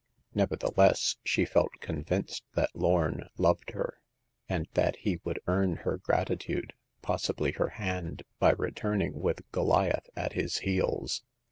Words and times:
Nevertheless, 0.33 1.17
she 1.23 1.45
felt 1.45 1.73
convinced 1.79 2.43
that 2.55 2.75
Lorn 2.75 3.29
loved 3.37 3.69
her, 3.73 3.99
and 4.49 4.67
that 4.73 4.95
he 4.95 5.19
would 5.23 5.39
earn 5.45 5.75
her 5.75 5.99
gratitude— 5.99 6.73
pos 7.03 7.25
sibly 7.25 7.51
her 7.57 7.69
hand— 7.69 8.23
by 8.39 8.53
returning 8.53 9.19
with 9.19 9.43
Goliath 9.51 10.09
at 10.15 10.33
his 10.33 10.57
heels. 10.65 11.21